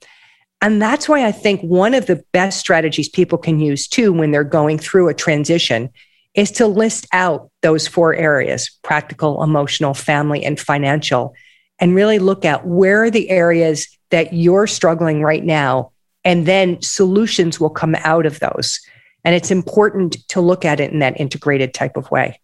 And 0.62 0.80
that's 0.80 1.10
why 1.10 1.26
I 1.26 1.30
think 1.30 1.60
one 1.60 1.92
of 1.92 2.06
the 2.06 2.24
best 2.32 2.58
strategies 2.58 3.10
people 3.10 3.36
can 3.36 3.60
use 3.60 3.86
too 3.86 4.14
when 4.14 4.30
they're 4.30 4.44
going 4.44 4.78
through 4.78 5.10
a 5.10 5.14
transition 5.14 5.90
is 6.32 6.50
to 6.52 6.66
list 6.66 7.06
out 7.12 7.50
those 7.60 7.86
four 7.86 8.14
areas 8.14 8.70
practical, 8.82 9.42
emotional, 9.42 9.92
family, 9.92 10.42
and 10.42 10.58
financial 10.58 11.34
and 11.78 11.94
really 11.94 12.18
look 12.18 12.46
at 12.46 12.66
where 12.66 13.02
are 13.02 13.10
the 13.10 13.28
areas 13.28 13.86
that 14.08 14.32
you're 14.32 14.66
struggling 14.66 15.20
right 15.20 15.44
now. 15.44 15.92
And 16.24 16.46
then 16.46 16.80
solutions 16.80 17.60
will 17.60 17.68
come 17.68 17.94
out 17.96 18.24
of 18.24 18.40
those. 18.40 18.80
And 19.22 19.34
it's 19.34 19.50
important 19.50 20.26
to 20.28 20.40
look 20.40 20.64
at 20.64 20.80
it 20.80 20.92
in 20.92 21.00
that 21.00 21.20
integrated 21.20 21.74
type 21.74 21.98
of 21.98 22.10
way. 22.10 22.40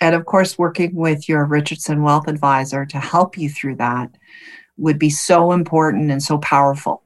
And 0.00 0.14
of 0.14 0.24
course, 0.24 0.56
working 0.56 0.94
with 0.94 1.28
your 1.28 1.44
Richardson 1.44 2.02
Wealth 2.02 2.26
Advisor 2.26 2.86
to 2.86 2.98
help 2.98 3.36
you 3.36 3.50
through 3.50 3.76
that 3.76 4.10
would 4.78 4.98
be 4.98 5.10
so 5.10 5.52
important 5.52 6.10
and 6.10 6.22
so 6.22 6.38
powerful 6.38 7.02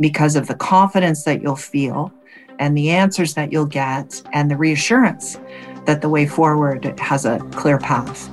because 0.00 0.34
of 0.34 0.46
the 0.46 0.54
confidence 0.54 1.24
that 1.24 1.42
you'll 1.42 1.56
feel 1.56 2.10
and 2.58 2.76
the 2.76 2.90
answers 2.90 3.34
that 3.34 3.52
you'll 3.52 3.66
get 3.66 4.22
and 4.32 4.50
the 4.50 4.56
reassurance 4.56 5.38
that 5.84 6.00
the 6.00 6.08
way 6.08 6.26
forward 6.26 6.98
has 6.98 7.26
a 7.26 7.38
clear 7.52 7.78
path. 7.78 8.28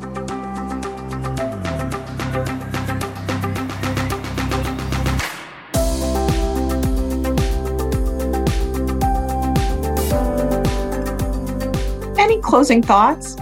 Any 12.17 12.39
closing 12.41 12.81
thoughts? 12.81 13.35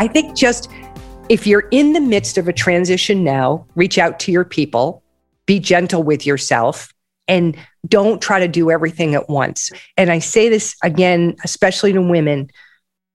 I 0.00 0.08
think 0.08 0.34
just 0.34 0.70
if 1.28 1.46
you're 1.46 1.68
in 1.70 1.92
the 1.92 2.00
midst 2.00 2.38
of 2.38 2.48
a 2.48 2.54
transition 2.54 3.22
now, 3.22 3.66
reach 3.74 3.98
out 3.98 4.18
to 4.20 4.32
your 4.32 4.46
people, 4.46 5.02
be 5.44 5.60
gentle 5.60 6.02
with 6.02 6.24
yourself, 6.24 6.94
and 7.28 7.54
don't 7.86 8.22
try 8.22 8.40
to 8.40 8.48
do 8.48 8.70
everything 8.70 9.14
at 9.14 9.28
once. 9.28 9.70
And 9.98 10.10
I 10.10 10.18
say 10.18 10.48
this 10.48 10.74
again, 10.82 11.36
especially 11.44 11.92
to 11.92 12.00
women 12.00 12.50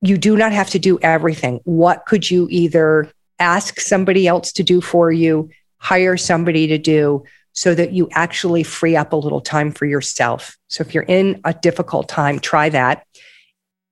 you 0.01 0.15
do 0.15 0.37
not 0.37 0.51
have 0.51 0.69
to 0.69 0.77
do 0.77 0.99
everything. 1.01 1.59
What 1.63 2.05
could 2.05 2.29
you 2.29 2.47
either 2.51 3.11
ask 3.39 3.79
somebody 3.79 4.27
else 4.27 4.51
to 4.51 4.61
do 4.61 4.79
for 4.79 5.11
you, 5.11 5.49
hire 5.77 6.17
somebody 6.17 6.67
to 6.67 6.77
do, 6.77 7.23
so 7.53 7.73
that 7.73 7.93
you 7.93 8.09
actually 8.11 8.61
free 8.61 8.95
up 8.95 9.11
a 9.11 9.15
little 9.15 9.41
time 9.41 9.71
for 9.71 9.85
yourself? 9.85 10.55
So 10.67 10.81
if 10.81 10.93
you're 10.93 11.03
in 11.03 11.41
a 11.45 11.53
difficult 11.55 12.07
time, 12.07 12.37
try 12.37 12.69
that. 12.69 13.07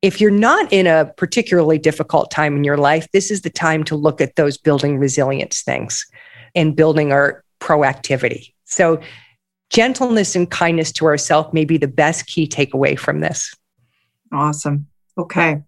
If 0.04 0.20
you're 0.20 0.32
not 0.32 0.72
in 0.72 0.86
a 0.86 1.06
particularly 1.16 1.80
difficult 1.80 2.30
time 2.30 2.58
in 2.58 2.66
your 2.66 2.78
life, 2.78 3.08
this 3.14 3.32
is 3.32 3.42
the 3.42 3.50
time 3.50 3.86
to 3.86 3.96
look 3.96 4.20
at 4.20 4.36
those 4.36 4.58
building 4.58 5.00
resilience 5.00 5.62
things 5.62 6.06
and 6.54 6.76
building 6.76 7.14
our 7.14 7.44
proactivity. 7.62 8.54
So 8.66 9.00
gentleness 9.70 10.36
and 10.36 10.52
kindness 10.52 10.92
to 10.92 11.06
ourselves 11.06 11.54
may 11.54 11.64
be 11.64 11.78
the 11.78 11.88
best 11.88 12.28
key 12.28 12.48
takeaway 12.48 13.00
from 13.00 13.22
this. 13.22 13.56
Awesome. 14.34 14.88
Okay. 15.18 15.62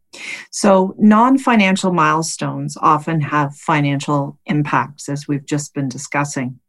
So, 0.52 0.96
non 0.98 1.38
financial 1.38 1.94
milestones 1.94 2.78
often 2.82 3.22
have 3.22 3.56
financial 3.56 4.40
impacts, 4.48 5.08
as 5.08 5.28
we've 5.28 5.46
just 5.46 5.74
been 5.74 5.88
discussing. 5.88 6.60